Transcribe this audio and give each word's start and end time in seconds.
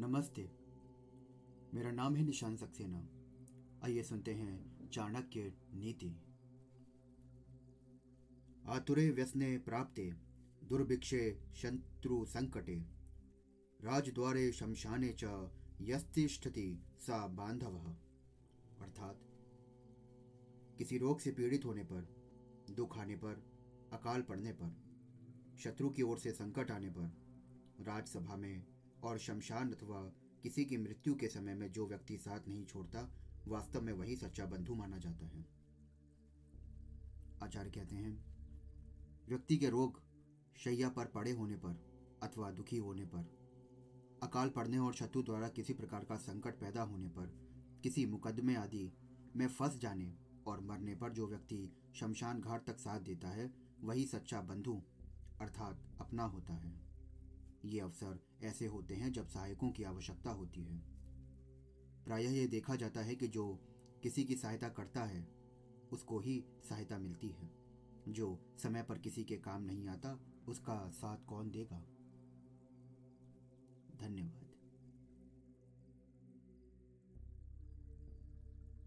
नमस्ते। 0.00 0.50
मेरा 1.74 1.90
नाम 1.90 2.16
है 2.16 2.24
निशान 2.24 2.56
सक्सेना। 2.56 3.08
आइए 3.84 4.02
सुनते 4.02 4.34
हैं 4.34 4.88
चाणक्य 4.90 5.54
नीति। 5.74 6.16
आतुरे 8.66 9.10
व्यसने 9.10 9.58
प्राप्ते, 9.58 10.14
दुर्भिक्षे 10.64 11.40
शत्रु 11.54 12.24
संकटे। 12.24 12.74
राजद्वारे 13.84 14.52
शमशाने 14.52 15.16
च 15.18 15.50
यस्तिष्ठति 15.80 16.82
सा 16.98 17.26
बांधव। 17.26 17.96
अर्थात, 18.80 19.20
किसी 20.78 20.98
रोग 20.98 21.20
से 21.20 21.32
पीड़ित 21.32 21.64
होने 21.64 21.84
पर, 21.84 22.14
दुख 22.70 22.98
आने 22.98 23.16
पर, 23.16 23.34
अकाल 23.92 24.22
पड़ने 24.22 24.52
पर, 24.52 24.82
शत्रु 25.58 25.90
की 25.90 26.02
ओर 26.02 26.18
से 26.18 26.32
संकट 26.32 26.70
आने 26.70 26.90
पर, 26.90 27.12
राजसभा 27.80 28.36
में 28.36 28.77
और 29.02 29.18
शमशान 29.18 29.72
अथवा 29.72 30.12
किसी 30.42 30.64
की 30.64 30.76
मृत्यु 30.76 31.14
के 31.14 31.28
समय 31.28 31.54
में 31.54 31.72
जो 31.72 31.86
व्यक्ति 31.86 32.18
साथ 32.18 32.48
नहीं 32.48 32.64
छोड़ता, 32.66 33.12
वास्तव 33.48 33.80
में 33.80 33.92
वही 33.92 34.16
सच्चा 34.16 34.46
बंधु 34.46 34.74
माना 34.74 34.98
जाता 34.98 35.26
है। 35.26 35.46
आचार्य 37.42 37.70
कहते 37.70 37.96
हैं, 37.96 38.24
व्यक्ति 39.28 39.56
के 39.56 39.70
रोग 39.70 40.02
शैया 40.56 40.88
पर 40.88 41.06
पड़े 41.06 41.30
होने 41.30 41.56
पर 41.56 41.80
अथवा 42.22 42.50
दुखी 42.50 42.76
होने 42.76 43.04
पर, 43.04 43.38
अकाल 44.22 44.48
पड़ने 44.48 44.78
और 44.78 44.94
शत्रु 44.94 45.22
द्वारा 45.22 45.48
किसी 45.48 45.74
प्रकार 45.74 46.04
का 46.04 46.16
संकट 46.16 46.54
पैदा 46.54 46.82
होने 46.82 47.08
पर, 47.08 47.26
किसी 47.82 48.06
मुकदमे 48.06 48.54
आदि 48.54 48.92
में 49.36 49.48
फंस 49.48 49.78
जाने 49.78 50.14
और 50.46 50.60
मरने 50.60 50.94
पर 50.94 51.12
जो 51.12 51.26
व्यक्ति 51.26 51.72
शमशान 51.94 52.40
घाट 52.40 52.66
तक 52.66 52.78
साथ 52.78 53.00
देता 53.00 53.28
है, 53.28 53.54
वही 53.80 54.06
सच्चा 54.06 54.40
बंधु 54.40 54.82
अर्थात 55.40 55.82
अपना 56.00 56.22
होता 56.22 56.54
है। 56.54 56.87
ये 57.64 57.80
अवसर 57.80 58.20
ऐसे 58.42 58.66
होते 58.66 58.94
हैं 58.94 59.12
जब 59.12 59.26
सहायकों 59.26 59.70
की 59.70 59.82
आवश्यकता 59.82 60.30
होती 60.30 60.64
है। 60.64 60.78
प्रायः 62.04 62.30
यह 62.30 62.46
देखा 62.46 62.76
जाता 62.76 63.00
है 63.00 63.14
कि 63.14 63.28
जो 63.28 63.58
किसी 64.02 64.24
की 64.24 64.36
सहायता 64.36 64.68
करता 64.68 65.04
है, 65.04 65.28
उसको 65.92 66.20
ही 66.20 66.44
सहायता 66.68 66.98
मिलती 66.98 67.28
है। 67.28 67.50
जो 68.08 68.38
समय 68.56 68.82
पर 68.82 68.98
किसी 68.98 69.24
के 69.24 69.36
काम 69.36 69.62
नहीं 69.62 69.88
आता, 69.88 70.20
उसका 70.48 70.90
साथ 70.90 71.24
कौन 71.26 71.50
देगा? 71.50 71.78
धन्यवाद। 74.00 74.47